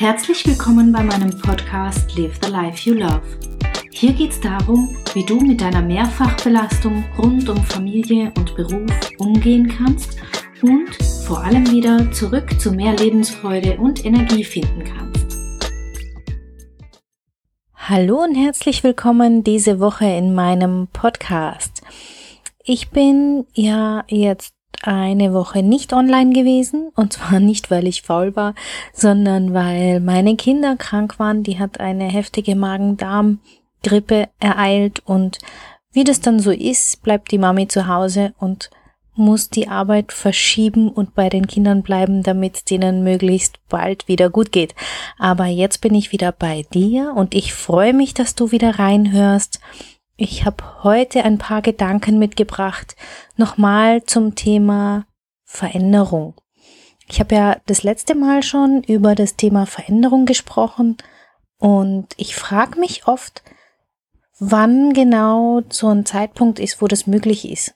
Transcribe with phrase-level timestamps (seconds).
[0.00, 3.20] Herzlich willkommen bei meinem Podcast Live the Life You Love.
[3.90, 9.66] Hier geht es darum, wie du mit deiner Mehrfachbelastung rund um Familie und Beruf umgehen
[9.66, 10.16] kannst
[10.62, 10.94] und
[11.26, 15.36] vor allem wieder zurück zu mehr Lebensfreude und Energie finden kannst.
[17.74, 21.82] Hallo und herzlich willkommen diese Woche in meinem Podcast.
[22.62, 28.36] Ich bin ja jetzt eine Woche nicht online gewesen und zwar nicht, weil ich faul
[28.36, 28.54] war,
[28.92, 31.42] sondern weil meine Kinder krank waren.
[31.42, 35.38] Die hat eine heftige Magen-Darm-Grippe ereilt und
[35.92, 38.70] wie das dann so ist, bleibt die Mami zu Hause und
[39.18, 44.30] muss die Arbeit verschieben und bei den Kindern bleiben, damit es denen möglichst bald wieder
[44.30, 44.74] gut geht.
[45.18, 49.60] Aber jetzt bin ich wieder bei dir und ich freue mich, dass du wieder reinhörst
[50.18, 52.96] ich habe heute ein paar Gedanken mitgebracht,
[53.36, 55.06] nochmal zum Thema
[55.44, 56.34] Veränderung.
[57.08, 60.96] Ich habe ja das letzte Mal schon über das Thema Veränderung gesprochen
[61.58, 63.42] und ich frage mich oft,
[64.40, 67.74] wann genau so ein Zeitpunkt ist, wo das möglich ist.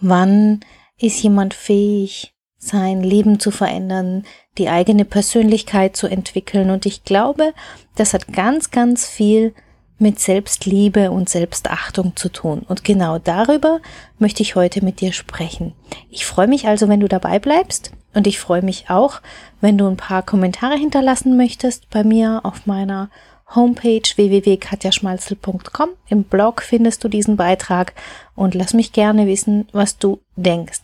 [0.00, 0.60] Wann
[0.98, 4.26] ist jemand fähig, sein Leben zu verändern,
[4.58, 6.70] die eigene Persönlichkeit zu entwickeln.
[6.70, 7.54] Und ich glaube,
[7.94, 9.54] das hat ganz, ganz viel
[9.98, 12.64] mit Selbstliebe und Selbstachtung zu tun.
[12.68, 13.80] Und genau darüber
[14.18, 15.74] möchte ich heute mit dir sprechen.
[16.10, 17.92] Ich freue mich also, wenn du dabei bleibst.
[18.14, 19.20] Und ich freue mich auch,
[19.60, 23.10] wenn du ein paar Kommentare hinterlassen möchtest bei mir auf meiner
[23.54, 25.90] Homepage www.katjaschmalzel.com.
[26.08, 27.94] Im Blog findest du diesen Beitrag
[28.34, 30.82] und lass mich gerne wissen, was du denkst.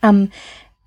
[0.00, 0.30] Am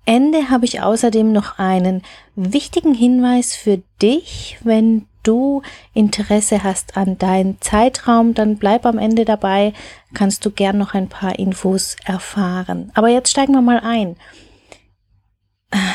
[0.04, 2.02] Ende habe ich außerdem noch einen
[2.34, 5.62] wichtigen Hinweis für dich, wenn du
[5.92, 9.74] Interesse hast an deinem Zeitraum, dann bleib am Ende dabei,
[10.14, 12.90] kannst du gern noch ein paar Infos erfahren.
[12.94, 14.16] Aber jetzt steigen wir mal ein.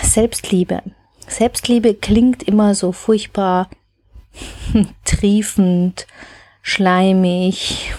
[0.03, 0.84] Selbstliebe.
[1.28, 3.70] Selbstliebe klingt immer so furchtbar
[5.06, 6.06] triefend,
[6.62, 7.94] schleimig.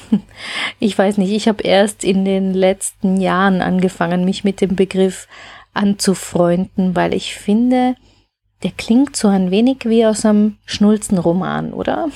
[0.79, 5.27] Ich weiß nicht, ich habe erst in den letzten Jahren angefangen, mich mit dem Begriff
[5.73, 7.97] anzufreunden, weil ich finde,
[8.65, 12.09] der klingt so ein wenig wie aus einem Schnulzenroman, oder?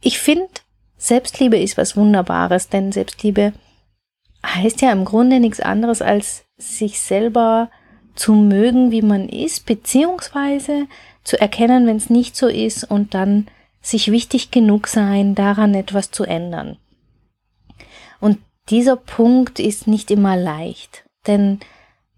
[0.00, 0.48] Ich finde,
[0.96, 3.52] Selbstliebe ist was Wunderbares, denn Selbstliebe
[4.44, 7.70] heißt ja im Grunde nichts anderes als sich selber
[8.14, 10.86] zu mögen, wie man ist, beziehungsweise
[11.22, 13.46] zu erkennen, wenn es nicht so ist und dann
[13.82, 16.78] sich wichtig genug sein, daran etwas zu ändern.
[18.20, 18.38] Und
[18.68, 21.60] dieser Punkt ist nicht immer leicht, denn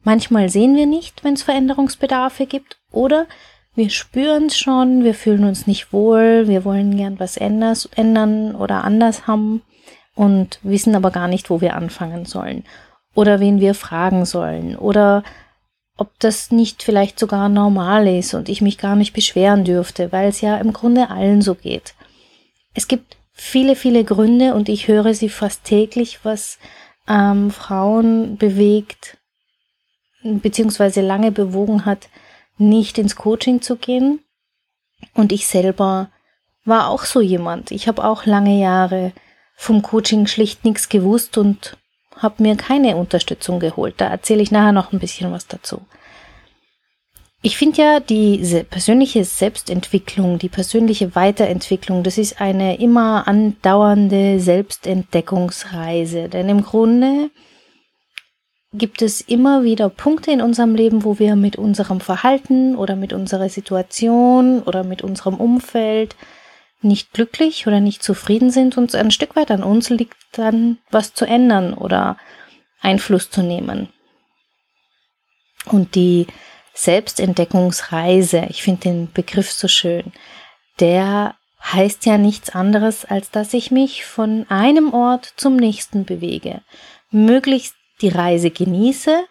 [0.05, 3.27] manchmal sehen wir nicht, wenn es Veränderungsbedarfe gibt oder
[3.75, 8.85] wir spüren es schon, wir fühlen uns nicht wohl, wir wollen gern was ändern oder
[8.85, 9.63] anders haben
[10.15, 12.65] und wissen aber gar nicht, wo wir anfangen sollen.
[13.15, 14.77] Oder wen wir fragen sollen.
[14.77, 15.23] Oder
[15.97, 20.29] ob das nicht vielleicht sogar normal ist und ich mich gar nicht beschweren dürfte, weil
[20.29, 21.95] es ja im Grunde allen so geht.
[22.75, 26.59] Es gibt viele, viele Gründe und ich höre sie fast täglich, was
[27.09, 29.19] ähm, Frauen bewegt,
[30.23, 32.09] beziehungsweise lange bewogen hat,
[32.59, 34.21] nicht ins Coaching zu gehen.
[35.15, 36.11] Und ich selber
[36.65, 37.71] war auch so jemand.
[37.71, 39.13] Ich habe auch lange Jahre
[39.57, 41.77] vom Coaching schlicht nichts gewusst und
[42.17, 43.95] habe mir keine Unterstützung geholt.
[43.99, 45.83] Da erzähle ich nachher noch ein bisschen was dazu.
[47.45, 56.29] Ich finde ja, die persönliche Selbstentwicklung, die persönliche Weiterentwicklung, das ist eine immer andauernde Selbstentdeckungsreise.
[56.29, 57.31] Denn im Grunde
[58.73, 63.13] gibt es immer wieder Punkte in unserem Leben, wo wir mit unserem Verhalten oder mit
[63.13, 66.17] unserer Situation oder mit unserem Umfeld
[66.81, 71.15] nicht glücklich oder nicht zufrieden sind und ein Stück weit an uns liegt dann was
[71.15, 72.17] zu ändern oder
[72.81, 73.89] Einfluss zu nehmen.
[75.67, 76.27] Und die
[76.75, 80.13] Selbstentdeckungsreise, ich finde den Begriff so schön,
[80.81, 86.63] der heißt ja nichts anderes, als dass ich mich von einem Ort zum nächsten bewege,
[87.11, 89.25] möglichst die Reise genieße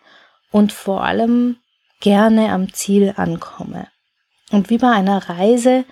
[0.52, 1.58] und vor allem
[2.00, 3.88] gerne am Ziel ankomme.
[4.52, 5.86] Und wie bei einer Reise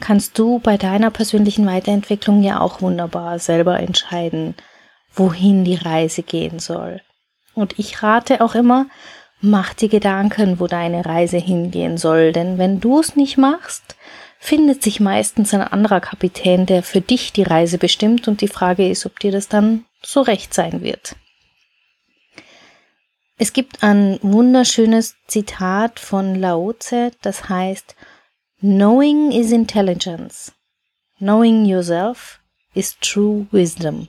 [0.00, 4.54] kannst du bei deiner persönlichen Weiterentwicklung ja auch wunderbar selber entscheiden,
[5.12, 7.00] wohin die Reise gehen soll.
[7.54, 8.86] Und ich rate auch immer,
[9.40, 13.96] mach dir Gedanken, wo deine Reise hingehen soll, denn wenn du es nicht machst,
[14.38, 18.88] findet sich meistens ein anderer Kapitän, der für dich die Reise bestimmt und die Frage
[18.88, 21.16] ist, ob dir das dann so recht sein wird.
[23.38, 27.94] Es gibt ein wunderschönes Zitat von Lao Tse, das heißt,
[28.60, 30.52] Knowing is intelligence.
[31.18, 32.40] Knowing yourself
[32.74, 34.08] is true wisdom.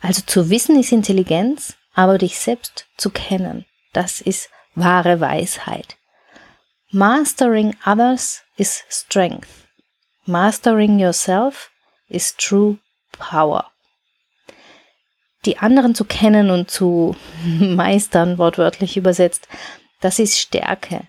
[0.00, 3.64] Also zu wissen ist Intelligenz, aber dich selbst zu kennen,
[3.94, 5.96] das ist wahre Weisheit.
[6.92, 9.48] Mastering others is strength.
[10.26, 11.70] Mastering yourself
[12.08, 12.78] is true
[13.12, 13.70] power.
[15.46, 19.48] Die anderen zu kennen und zu meistern, wortwörtlich übersetzt,
[20.00, 21.02] das ist Stärke.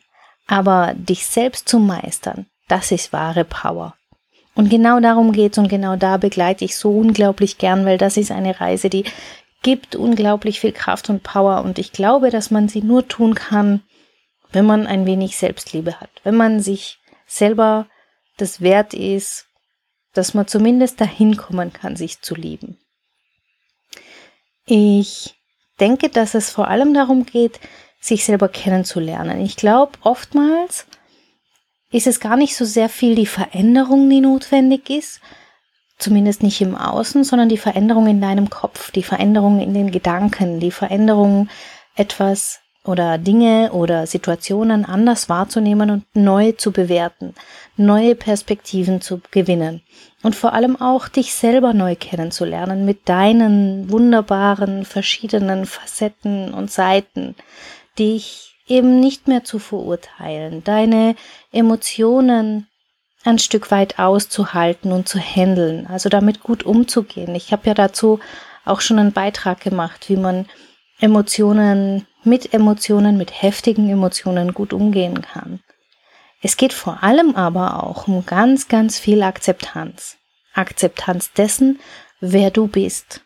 [0.47, 3.95] Aber dich selbst zu meistern, das ist wahre Power.
[4.55, 8.31] Und genau darum geht's und genau da begleite ich so unglaublich gern, weil das ist
[8.31, 9.03] eine Reise, die
[9.61, 13.81] gibt unglaublich viel Kraft und Power und ich glaube, dass man sie nur tun kann,
[14.51, 17.87] wenn man ein wenig Selbstliebe hat, wenn man sich selber
[18.37, 19.47] das wert ist,
[20.13, 22.79] dass man zumindest dahin kommen kann, sich zu lieben.
[24.67, 25.33] Ich
[25.79, 27.59] denke, dass es vor allem darum geht,
[28.01, 29.41] sich selber kennenzulernen.
[29.41, 30.85] Ich glaube, oftmals
[31.89, 35.21] ist es gar nicht so sehr viel die Veränderung, die notwendig ist,
[35.97, 40.59] zumindest nicht im Außen, sondern die Veränderung in deinem Kopf, die Veränderung in den Gedanken,
[40.59, 41.47] die Veränderung
[41.95, 47.35] etwas oder Dinge oder Situationen anders wahrzunehmen und neu zu bewerten,
[47.75, 49.81] neue Perspektiven zu gewinnen
[50.23, 57.35] und vor allem auch dich selber neu kennenzulernen mit deinen wunderbaren verschiedenen Facetten und Seiten,
[57.99, 61.15] dich eben nicht mehr zu verurteilen, deine
[61.51, 62.67] Emotionen
[63.23, 67.35] ein Stück weit auszuhalten und zu handeln, also damit gut umzugehen.
[67.35, 68.19] Ich habe ja dazu
[68.65, 70.45] auch schon einen Beitrag gemacht, wie man
[70.99, 75.61] Emotionen mit Emotionen, mit heftigen Emotionen gut umgehen kann.
[76.41, 80.17] Es geht vor allem aber auch um ganz, ganz viel Akzeptanz.
[80.53, 81.79] Akzeptanz dessen,
[82.19, 83.21] wer du bist.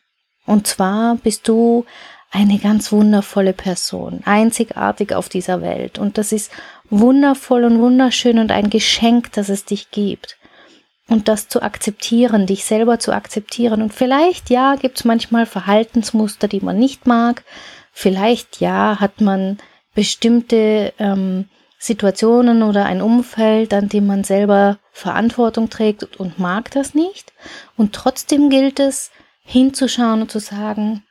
[0.46, 1.86] Und zwar bist du
[2.32, 6.00] eine ganz wundervolle Person, einzigartig auf dieser Welt.
[6.00, 6.52] Und das ist
[6.90, 10.38] wundervoll und wunderschön und ein Geschenk, dass es dich gibt.
[11.12, 13.82] Und das zu akzeptieren, dich selber zu akzeptieren.
[13.82, 17.44] Und vielleicht, ja, gibt es manchmal Verhaltensmuster, die man nicht mag.
[17.92, 19.58] Vielleicht, ja, hat man
[19.94, 26.94] bestimmte ähm, Situationen oder ein Umfeld, an dem man selber Verantwortung trägt und mag das
[26.94, 27.34] nicht.
[27.76, 29.12] Und trotzdem gilt es,
[29.44, 31.04] hinzuschauen und zu sagen,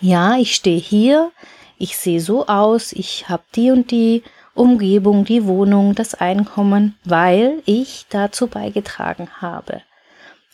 [0.00, 1.30] ja, ich stehe hier,
[1.78, 4.24] ich sehe so aus, ich habe die und die
[4.54, 9.82] Umgebung, die Wohnung, das Einkommen, weil ich dazu beigetragen habe.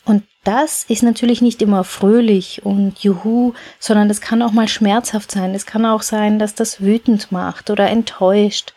[0.04, 5.32] Und das ist natürlich nicht immer fröhlich und juhu, sondern das kann auch mal schmerzhaft
[5.32, 5.54] sein.
[5.54, 8.72] Es kann auch sein, dass das wütend macht oder enttäuscht.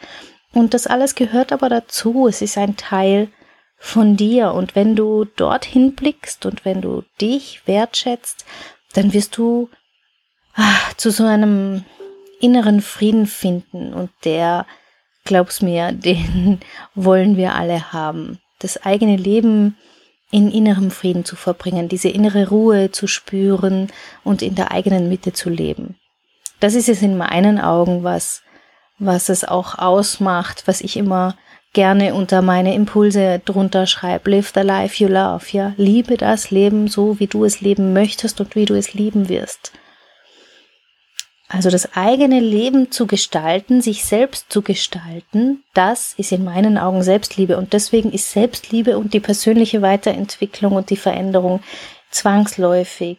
[0.54, 2.28] Und das alles gehört aber dazu.
[2.28, 3.30] Es ist ein Teil
[3.78, 4.54] von dir.
[4.54, 8.46] Und wenn du dorthin blickst und wenn du dich wertschätzt,
[8.94, 9.70] dann wirst du
[10.56, 11.86] ach, zu so einem
[12.42, 14.66] inneren Frieden finden und der,
[15.30, 16.60] glaub's mir, den
[16.96, 18.40] wollen wir alle haben.
[18.58, 19.78] Das eigene Leben
[20.32, 23.88] in innerem Frieden zu verbringen, diese innere Ruhe zu spüren
[24.24, 25.96] und in der eigenen Mitte zu leben.
[26.60, 28.42] Das ist es in meinen Augen, was,
[29.00, 31.36] was es auch ausmacht, was ich immer
[31.74, 34.32] gerne unter meine Impulse drunter schreibe.
[34.32, 35.74] Live the life you love, ja.
[35.78, 39.72] Liebe das Leben so, wie du es leben möchtest und wie du es lieben wirst.
[41.52, 47.02] Also das eigene Leben zu gestalten, sich selbst zu gestalten, das ist in meinen Augen
[47.02, 47.58] Selbstliebe.
[47.58, 51.62] Und deswegen ist Selbstliebe und die persönliche Weiterentwicklung und die Veränderung
[52.12, 53.18] zwangsläufig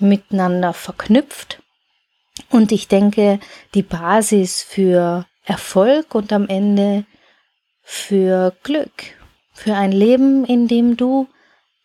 [0.00, 1.62] miteinander verknüpft.
[2.50, 3.38] Und ich denke,
[3.74, 7.04] die Basis für Erfolg und am Ende
[7.82, 9.14] für Glück,
[9.52, 11.28] für ein Leben, in dem du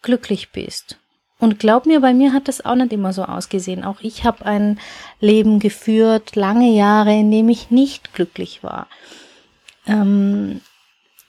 [0.01, 0.97] glücklich bist.
[1.39, 3.83] Und glaub mir, bei mir hat das auch nicht immer so ausgesehen.
[3.83, 4.79] Auch ich habe ein
[5.19, 8.87] Leben geführt, lange Jahre, in dem ich nicht glücklich war.
[9.85, 10.61] Ähm,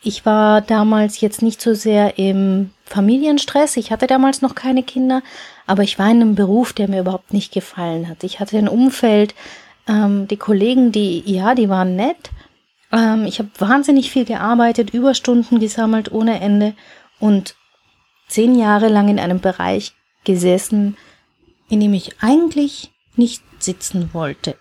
[0.02, 3.76] ich war damals jetzt nicht so sehr im Familienstress.
[3.76, 5.22] Ich hatte damals noch keine Kinder,
[5.66, 8.22] aber ich war in einem Beruf, der mir überhaupt nicht gefallen hat.
[8.22, 9.34] Ich hatte ein Umfeld,
[9.88, 12.30] ähm, die Kollegen, die, ja, die waren nett.
[12.92, 16.74] Ähm, ich habe wahnsinnig viel gearbeitet, Überstunden gesammelt ohne Ende
[17.18, 17.56] und
[18.28, 20.96] zehn Jahre lang in einem Bereich gesessen,
[21.68, 24.56] in dem ich eigentlich nicht sitzen wollte.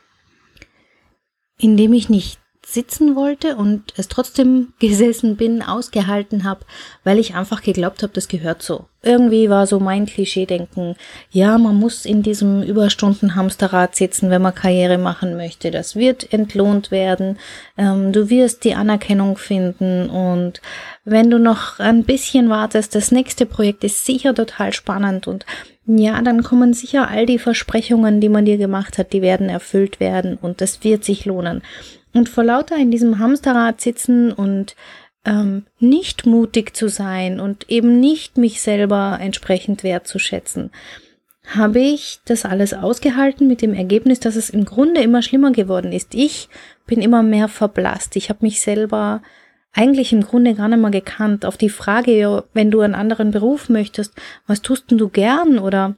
[1.58, 6.66] In dem ich nicht sitzen wollte und es trotzdem gesessen bin, ausgehalten habe,
[7.04, 8.86] weil ich einfach geglaubt habe, das gehört so.
[9.04, 10.96] Irgendwie war so mein Klischee-Denken,
[11.30, 15.70] ja, man muss in diesem Überstunden-Hamsterrad sitzen, wenn man Karriere machen möchte.
[15.70, 17.38] Das wird entlohnt werden,
[17.78, 20.60] ähm, du wirst die Anerkennung finden und
[21.04, 25.46] wenn du noch ein bisschen wartest, das nächste Projekt ist sicher total spannend und
[25.88, 30.00] ja, dann kommen sicher all die Versprechungen, die man dir gemacht hat, die werden erfüllt
[30.00, 31.62] werden und das wird sich lohnen.
[32.14, 34.76] Und vor lauter in diesem Hamsterrad sitzen und
[35.26, 40.72] ähm, nicht mutig zu sein und eben nicht mich selber entsprechend wertzuschätzen,
[41.48, 45.92] habe ich das alles ausgehalten mit dem Ergebnis, dass es im Grunde immer schlimmer geworden
[45.92, 46.16] ist.
[46.16, 46.50] Ich
[46.88, 48.16] bin immer mehr verblasst.
[48.16, 49.22] Ich habe mich selber
[49.76, 51.46] eigentlich im Grunde gar nicht mehr gekannt.
[51.46, 54.14] Auf die Frage, wenn du einen anderen Beruf möchtest,
[54.48, 55.96] was tust denn du gern oder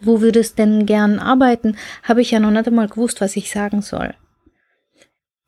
[0.00, 3.82] wo würdest denn gern arbeiten, habe ich ja noch nicht einmal gewusst, was ich sagen
[3.82, 4.14] soll.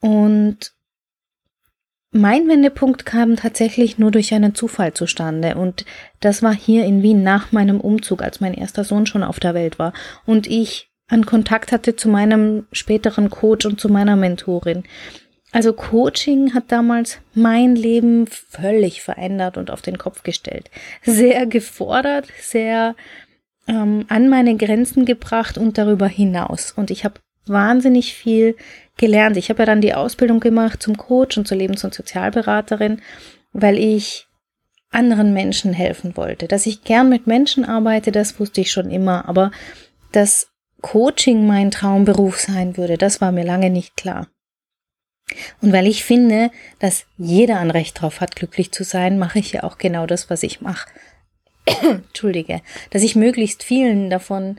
[0.00, 0.72] Und
[2.10, 5.84] mein Wendepunkt kam tatsächlich nur durch einen Zufall zustande und
[6.20, 9.54] das war hier in Wien nach meinem Umzug, als mein erster Sohn schon auf der
[9.54, 9.92] Welt war
[10.24, 14.84] und ich an Kontakt hatte zu meinem späteren Coach und zu meiner Mentorin.
[15.50, 20.70] Also Coaching hat damals mein Leben völlig verändert und auf den Kopf gestellt.
[21.02, 22.94] Sehr gefordert, sehr
[23.66, 26.72] ähm, an meine Grenzen gebracht und darüber hinaus.
[26.72, 28.56] Und ich habe wahnsinnig viel
[28.98, 29.36] gelernt.
[29.38, 33.00] Ich habe ja dann die Ausbildung gemacht zum Coach und zur Lebens- und Sozialberaterin,
[33.52, 34.26] weil ich
[34.90, 36.46] anderen Menschen helfen wollte.
[36.46, 39.28] Dass ich gern mit Menschen arbeite, das wusste ich schon immer.
[39.28, 39.50] Aber
[40.12, 40.48] dass
[40.82, 44.28] Coaching mein Traumberuf sein würde, das war mir lange nicht klar.
[45.60, 49.52] Und weil ich finde, dass jeder ein Recht drauf hat, glücklich zu sein, mache ich
[49.52, 50.88] ja auch genau das, was ich mache.
[51.82, 54.58] Entschuldige, dass ich möglichst vielen davon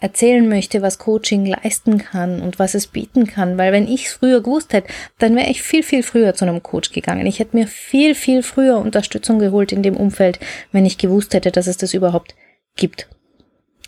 [0.00, 4.12] erzählen möchte, was Coaching leisten kann und was es bieten kann, weil wenn ich es
[4.12, 7.26] früher gewusst hätte, dann wäre ich viel, viel früher zu einem Coach gegangen.
[7.26, 10.38] Ich hätte mir viel, viel früher Unterstützung geholt in dem Umfeld,
[10.70, 12.36] wenn ich gewusst hätte, dass es das überhaupt
[12.76, 13.08] gibt.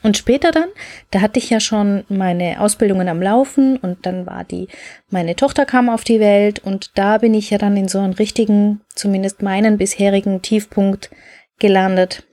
[0.02, 0.69] Und später dann,
[1.11, 4.69] da hatte ich ja schon meine Ausbildungen am Laufen und dann war die,
[5.11, 8.14] meine Tochter kam auf die Welt und da bin ich ja dann in so einen
[8.14, 11.11] richtigen, zumindest meinen bisherigen Tiefpunkt
[11.59, 12.25] gelandet,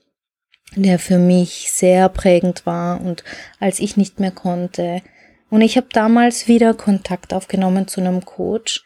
[0.76, 3.24] der für mich sehr prägend war und
[3.60, 5.02] als ich nicht mehr konnte.
[5.50, 8.84] Und ich habe damals wieder Kontakt aufgenommen zu einem Coach,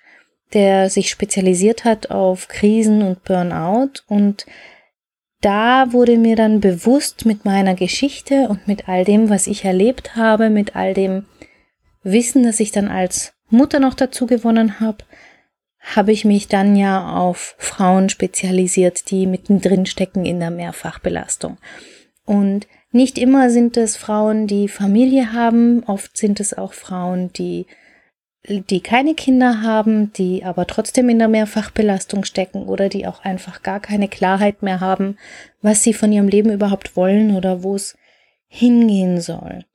[0.53, 4.45] der sich spezialisiert hat auf Krisen und Burnout und
[5.41, 10.15] da wurde mir dann bewusst mit meiner Geschichte und mit all dem, was ich erlebt
[10.15, 11.25] habe, mit all dem
[12.03, 14.99] Wissen, das ich dann als Mutter noch dazu gewonnen habe,
[15.79, 21.57] habe ich mich dann ja auf Frauen spezialisiert, die mittendrin stecken in der Mehrfachbelastung.
[22.25, 27.65] Und nicht immer sind es Frauen, die Familie haben, oft sind es auch Frauen, die
[28.47, 33.61] die keine Kinder haben, die aber trotzdem in der Mehrfachbelastung stecken oder die auch einfach
[33.61, 35.17] gar keine Klarheit mehr haben,
[35.61, 37.95] was sie von ihrem Leben überhaupt wollen oder wo es
[38.47, 39.65] hingehen soll.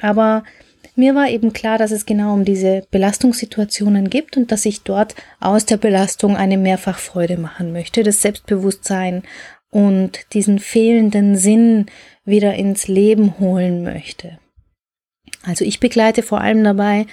[0.00, 0.44] Aber
[0.96, 5.16] mir war eben klar, dass es genau um diese Belastungssituationen gibt und dass ich dort
[5.40, 9.24] aus der Belastung eine Mehrfachfreude machen möchte, das Selbstbewusstsein
[9.70, 11.86] und diesen fehlenden Sinn
[12.24, 14.38] wieder ins Leben holen möchte.
[15.42, 17.06] Also ich begleite vor allem dabei,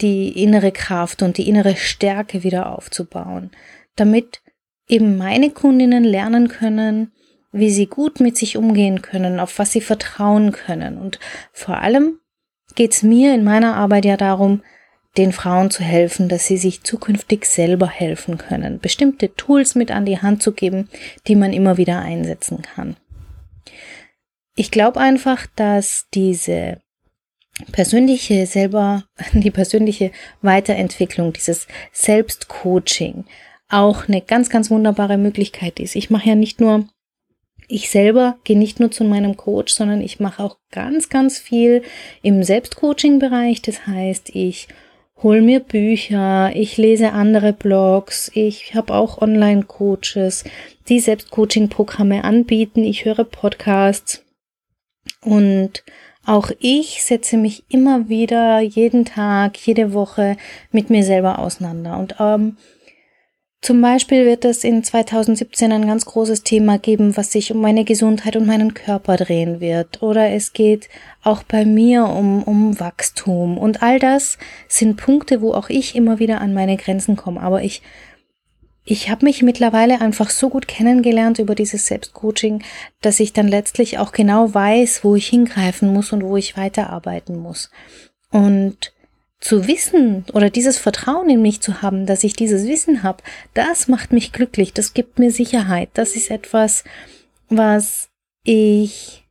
[0.00, 3.50] die innere Kraft und die innere Stärke wieder aufzubauen,
[3.96, 4.42] damit
[4.88, 7.12] eben meine Kundinnen lernen können,
[7.52, 10.98] wie sie gut mit sich umgehen können, auf was sie vertrauen können.
[10.98, 11.20] Und
[11.52, 12.18] vor allem
[12.74, 14.62] geht es mir in meiner Arbeit ja darum,
[15.16, 20.04] den Frauen zu helfen, dass sie sich zukünftig selber helfen können, bestimmte Tools mit an
[20.04, 20.88] die Hand zu geben,
[21.28, 22.96] die man immer wieder einsetzen kann.
[24.56, 26.80] Ich glaube einfach, dass diese
[27.72, 30.10] persönliche selber, die persönliche
[30.42, 33.24] Weiterentwicklung, dieses Selbstcoaching
[33.68, 35.96] auch eine ganz, ganz wunderbare Möglichkeit ist.
[35.96, 36.86] Ich mache ja nicht nur,
[37.66, 41.82] ich selber gehe nicht nur zu meinem Coach, sondern ich mache auch ganz, ganz viel
[42.22, 43.62] im Selbstcoaching-Bereich.
[43.62, 44.68] Das heißt, ich
[45.22, 50.44] hol mir Bücher, ich lese andere Blogs, ich habe auch Online-Coaches,
[50.88, 54.22] die Selbstcoaching-Programme anbieten, ich höre Podcasts
[55.22, 55.82] und
[56.26, 60.36] auch ich setze mich immer wieder jeden Tag, jede Woche
[60.72, 61.98] mit mir selber auseinander.
[61.98, 62.56] Und ähm,
[63.64, 67.84] zum Beispiel wird es in 2017 ein ganz großes Thema geben, was sich um meine
[67.84, 70.02] Gesundheit und meinen Körper drehen wird.
[70.02, 70.90] Oder es geht
[71.22, 73.56] auch bei mir um, um Wachstum.
[73.56, 74.36] Und all das
[74.68, 77.40] sind Punkte, wo auch ich immer wieder an meine Grenzen komme.
[77.40, 77.80] Aber ich
[78.84, 82.62] ich habe mich mittlerweile einfach so gut kennengelernt über dieses Selbstcoaching,
[83.00, 87.36] dass ich dann letztlich auch genau weiß, wo ich hingreifen muss und wo ich weiterarbeiten
[87.36, 87.70] muss.
[88.30, 88.92] Und
[89.40, 93.22] zu wissen oder dieses Vertrauen in mich zu haben, dass ich dieses Wissen habe,
[93.52, 95.90] das macht mich glücklich, das gibt mir Sicherheit.
[95.94, 96.84] Das ist etwas,
[97.48, 98.08] was
[98.42, 99.24] ich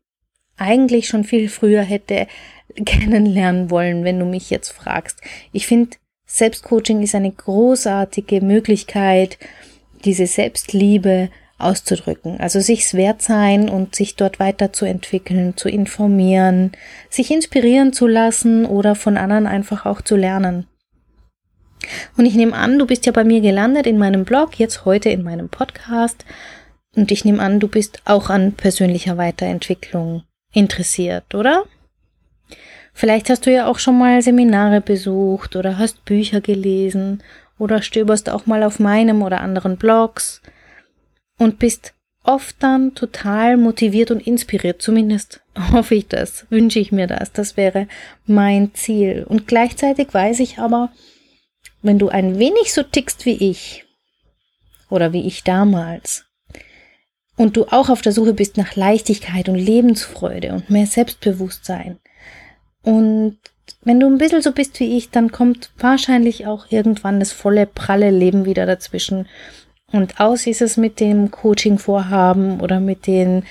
[0.57, 2.27] eigentlich schon viel früher hätte
[2.86, 5.19] kennenlernen wollen, wenn du mich jetzt fragst.
[5.51, 5.98] Ich finde
[6.34, 9.38] Selbstcoaching ist eine großartige Möglichkeit,
[10.04, 12.40] diese Selbstliebe auszudrücken.
[12.40, 16.72] Also sich's wert sein und sich dort weiterzuentwickeln, zu informieren,
[17.12, 20.66] sich inspirieren zu lassen oder von anderen einfach auch zu lernen.
[22.18, 25.12] Und ich nehme an, du bist ja bei mir gelandet in meinem Blog, jetzt heute
[25.12, 26.25] in meinem Podcast.
[26.96, 31.66] Und ich nehme an, du bist auch an persönlicher Weiterentwicklung interessiert, oder?
[32.93, 37.23] Vielleicht hast du ja auch schon mal Seminare besucht oder hast Bücher gelesen
[37.57, 40.41] oder stöberst auch mal auf meinem oder anderen Blogs
[41.39, 44.81] und bist oft dann total motiviert und inspiriert.
[44.81, 47.31] Zumindest hoffe ich das, wünsche ich mir das.
[47.31, 47.88] Das wäre
[48.25, 49.25] mein Ziel.
[49.27, 50.91] Und gleichzeitig weiß ich aber,
[51.81, 53.85] wenn du ein wenig so tickst wie ich
[54.89, 56.25] oder wie ich damals
[57.35, 62.00] und du auch auf der Suche bist nach Leichtigkeit und Lebensfreude und mehr Selbstbewusstsein
[62.84, 63.38] und
[63.86, 67.66] wenn du ein bisschen so bist wie ich, dann kommt wahrscheinlich auch irgendwann das volle,
[67.66, 69.28] pralle Leben wieder dazwischen.
[69.92, 73.44] Und aus ist es mit dem Coaching-Vorhaben oder mit den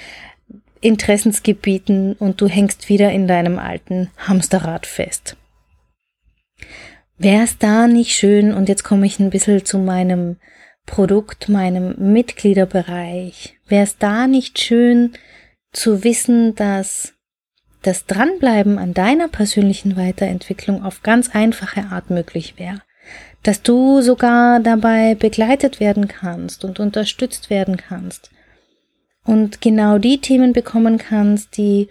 [0.81, 5.37] Interessensgebieten und du hängst wieder in deinem alten Hamsterrad fest.
[7.19, 10.37] Wäre es da nicht schön, und jetzt komme ich ein bisschen zu meinem
[10.87, 15.13] Produkt, meinem Mitgliederbereich, wäre es da nicht schön
[15.71, 17.15] zu wissen, dass
[17.83, 22.81] das Dranbleiben an deiner persönlichen Weiterentwicklung auf ganz einfache Art möglich wäre.
[23.43, 28.31] Dass du sogar dabei begleitet werden kannst und unterstützt werden kannst.
[29.25, 31.89] Und genau die Themen bekommen kannst, die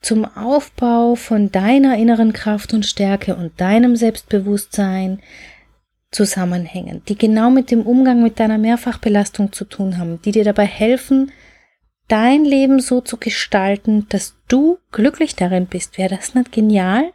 [0.00, 5.20] zum Aufbau von deiner inneren Kraft und Stärke und deinem Selbstbewusstsein
[6.10, 10.66] zusammenhängen, die genau mit dem Umgang mit deiner Mehrfachbelastung zu tun haben, die dir dabei
[10.66, 11.32] helfen,
[12.12, 15.96] dein Leben so zu gestalten, dass du glücklich darin bist.
[15.96, 17.10] Wäre das nicht genial?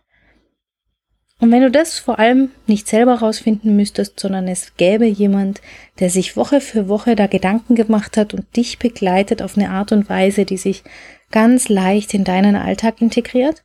[1.40, 5.62] Und wenn du das vor allem nicht selber rausfinden müsstest, sondern es gäbe jemand,
[6.00, 9.92] der sich Woche für Woche da Gedanken gemacht hat und dich begleitet auf eine Art
[9.92, 10.84] und Weise, die sich
[11.30, 13.64] ganz leicht in deinen Alltag integriert?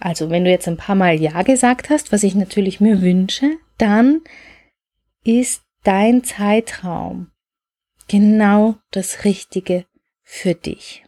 [0.00, 3.52] Also wenn du jetzt ein paar Mal Ja gesagt hast, was ich natürlich mir wünsche,
[3.76, 4.22] dann
[5.22, 7.30] ist dein Zeitraum
[8.08, 9.84] genau das Richtige
[10.30, 11.04] für dich.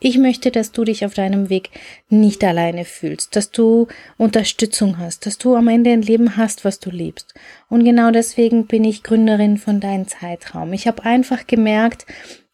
[0.00, 1.70] Ich möchte, dass du dich auf deinem Weg
[2.08, 3.86] nicht alleine fühlst, dass du
[4.16, 7.34] Unterstützung hast, dass du am Ende ein Leben hast, was du liebst.
[7.68, 10.72] Und genau deswegen bin ich Gründerin von Dein Zeitraum.
[10.72, 12.06] Ich habe einfach gemerkt,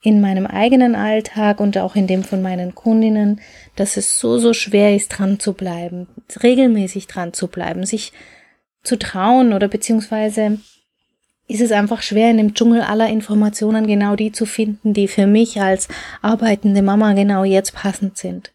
[0.03, 3.41] in meinem eigenen Alltag und auch in dem von meinen Kundinnen,
[3.77, 6.09] dass es so, so schwer ist, dran zu bleiben,
[6.43, 8.13] regelmäßig dran zu bleiben, sich
[8.83, 10.59] zu trauen oder beziehungsweise
[11.49, 15.27] ist es einfach schwer, in dem Dschungel aller Informationen genau die zu finden, die für
[15.27, 15.89] mich als
[16.23, 18.53] arbeitende Mama genau jetzt passend sind.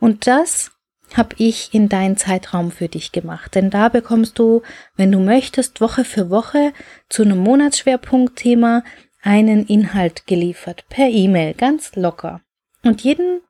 [0.00, 0.70] Und das
[1.14, 3.54] habe ich in deinen Zeitraum für dich gemacht.
[3.54, 4.62] Denn da bekommst du,
[4.96, 6.72] wenn du möchtest, Woche für Woche
[7.08, 8.82] zu einem Monatsschwerpunktthema
[9.22, 12.42] einen Inhalt geliefert per E-Mail, ganz locker.
[12.82, 13.40] Und jeden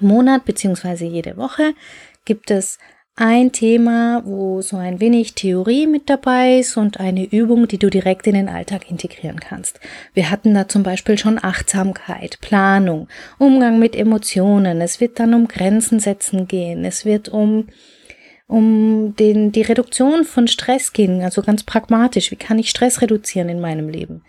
[0.00, 1.74] Monat beziehungsweise jede Woche
[2.24, 2.78] gibt es
[3.16, 7.88] ein Thema, wo so ein wenig Theorie mit dabei ist und eine Übung, die du
[7.88, 9.80] direkt in den Alltag integrieren kannst.
[10.12, 14.82] Wir hatten da zum Beispiel schon Achtsamkeit, Planung, Umgang mit Emotionen.
[14.82, 16.84] Es wird dann um Grenzen setzen gehen.
[16.84, 17.68] Es wird um
[18.48, 22.30] um den, die Reduktion von Stress gehen, also ganz pragmatisch.
[22.30, 24.22] Wie kann ich Stress reduzieren in meinem Leben?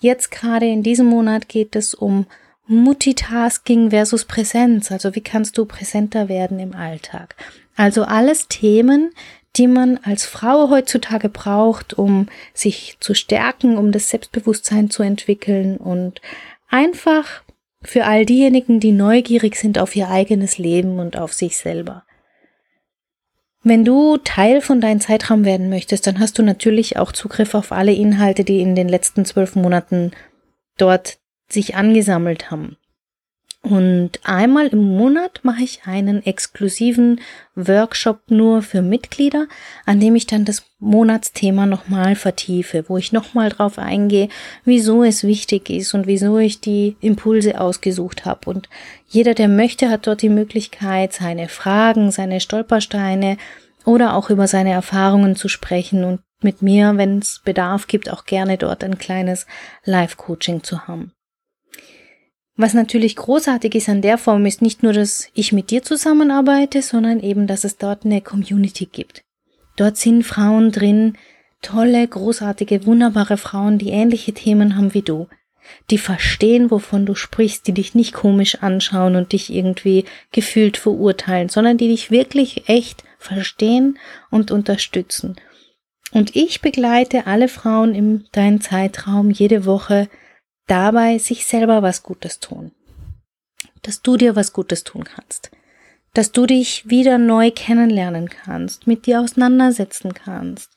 [0.00, 2.24] Jetzt gerade in diesem Monat geht es um
[2.66, 4.90] Multitasking versus Präsenz.
[4.90, 7.34] Also wie kannst du präsenter werden im Alltag?
[7.78, 9.12] Also alles Themen,
[9.54, 15.76] die man als Frau heutzutage braucht, um sich zu stärken, um das Selbstbewusstsein zu entwickeln
[15.76, 16.20] und
[16.68, 17.44] einfach
[17.80, 22.02] für all diejenigen, die neugierig sind auf ihr eigenes Leben und auf sich selber.
[23.62, 27.70] Wenn du Teil von deinem Zeitraum werden möchtest, dann hast du natürlich auch Zugriff auf
[27.70, 30.10] alle Inhalte, die in den letzten zwölf Monaten
[30.78, 32.76] dort sich angesammelt haben.
[33.62, 37.20] Und einmal im Monat mache ich einen exklusiven
[37.56, 39.48] Workshop nur für Mitglieder,
[39.84, 44.28] an dem ich dann das Monatsthema nochmal vertiefe, wo ich nochmal drauf eingehe,
[44.64, 48.48] wieso es wichtig ist und wieso ich die Impulse ausgesucht habe.
[48.48, 48.68] Und
[49.08, 53.38] jeder, der möchte, hat dort die Möglichkeit, seine Fragen, seine Stolpersteine
[53.84, 58.24] oder auch über seine Erfahrungen zu sprechen und mit mir, wenn es Bedarf gibt, auch
[58.24, 59.46] gerne dort ein kleines
[59.84, 61.12] Live-Coaching zu haben.
[62.60, 66.82] Was natürlich großartig ist an der Form ist nicht nur, dass ich mit dir zusammenarbeite,
[66.82, 69.22] sondern eben, dass es dort eine Community gibt.
[69.76, 71.16] Dort sind Frauen drin,
[71.62, 75.28] tolle, großartige, wunderbare Frauen, die ähnliche Themen haben wie du,
[75.92, 81.48] die verstehen, wovon du sprichst, die dich nicht komisch anschauen und dich irgendwie gefühlt verurteilen,
[81.48, 85.36] sondern die dich wirklich echt verstehen und unterstützen.
[86.10, 90.08] Und ich begleite alle Frauen in deinem Zeitraum jede Woche
[90.68, 92.72] dabei sich selber was Gutes tun.
[93.82, 95.50] Dass du dir was Gutes tun kannst.
[96.14, 100.70] Dass du dich wieder neu kennenlernen kannst, mit dir auseinandersetzen kannst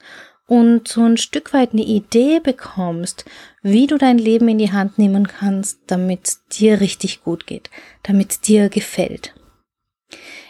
[0.48, 3.24] und so ein Stück weit eine Idee bekommst,
[3.62, 7.70] wie du dein Leben in die Hand nehmen kannst, damit es dir richtig gut geht,
[8.04, 9.34] damit es dir gefällt.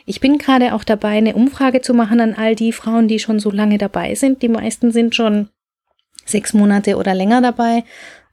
[0.08, 3.40] Ich bin gerade auch dabei, eine Umfrage zu machen an all die Frauen, die schon
[3.40, 4.42] so lange dabei sind.
[4.42, 5.50] Die meisten sind schon
[6.26, 7.84] sechs Monate oder länger dabei.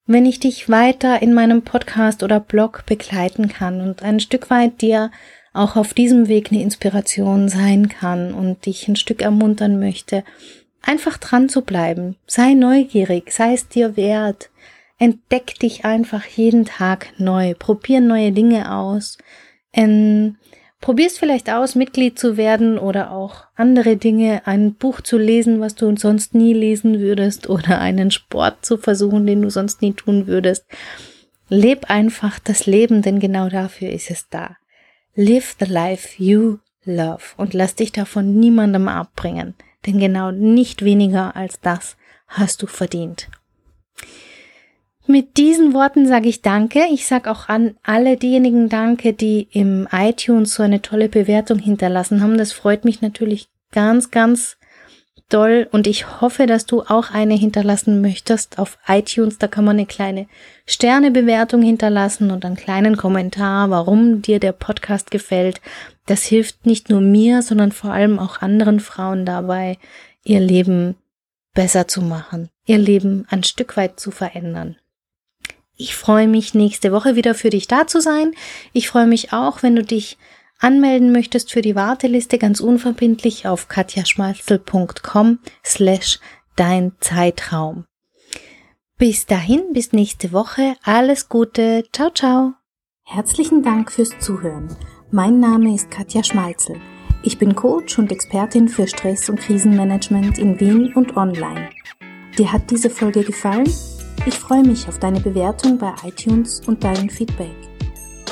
[0.06, 4.82] wenn ich dich weiter in meinem Podcast oder Blog begleiten kann und ein Stück weit
[4.82, 5.12] dir
[5.54, 10.24] auch auf diesem Weg eine Inspiration sein kann und dich ein Stück ermuntern möchte,
[10.84, 12.18] einfach dran zu bleiben.
[12.28, 14.52] Sei neugierig, sei es dir wert.
[15.00, 17.56] Entdeck dich einfach jeden Tag neu.
[17.58, 19.18] Probier neue Dinge aus.
[19.74, 20.38] Ähm,
[20.82, 25.74] probier's vielleicht aus, Mitglied zu werden oder auch andere Dinge, ein Buch zu lesen, was
[25.76, 30.28] du sonst nie lesen würdest oder einen Sport zu versuchen, den du sonst nie tun
[30.28, 30.66] würdest.
[31.50, 34.58] Leb einfach das Leben, denn genau dafür ist es da.
[35.16, 41.36] Live the life you love und lass dich davon niemandem abbringen denn genau nicht weniger
[41.36, 43.30] als das hast du verdient.
[45.06, 46.86] Mit diesen Worten sage ich Danke.
[46.92, 52.24] Ich sage auch an alle diejenigen Danke, die im iTunes so eine tolle Bewertung hinterlassen
[52.24, 52.38] haben.
[52.38, 54.58] Das freut mich natürlich ganz, ganz
[55.34, 59.38] doll und ich hoffe, dass du auch eine hinterlassen möchtest auf iTunes.
[59.38, 60.28] Da kann man eine kleine
[60.66, 65.62] Sternebewertung hinterlassen und einen kleinen Kommentar, warum dir der Podcast gefällt.
[66.06, 69.78] Das hilft nicht nur mir, sondern vor allem auch anderen Frauen dabei,
[70.24, 70.96] ihr Leben
[71.54, 74.78] besser zu machen, ihr Leben ein Stück weit zu verändern.
[75.76, 78.34] Ich freue mich nächste Woche wieder für dich da zu sein.
[78.74, 80.18] Ich freue mich auch, wenn du dich
[80.64, 86.20] anmelden möchtest für die Warteliste ganz unverbindlich auf katjaschmalzel.com slash
[86.56, 87.86] dein Zeitraum.
[88.98, 90.76] Bis dahin, bis nächste Woche.
[90.84, 91.84] Alles Gute.
[91.92, 92.54] Ciao, ciao.
[93.04, 94.68] Herzlichen Dank fürs Zuhören.
[95.12, 96.80] Mein Name ist Katja Schmalzel.
[97.22, 101.70] Ich bin Coach und Expertin für Stress- und Krisenmanagement in Wien und online.
[102.38, 103.70] Dir hat diese Folge gefallen?
[104.26, 107.63] Ich freue mich auf deine Bewertung bei iTunes und dein Feedback.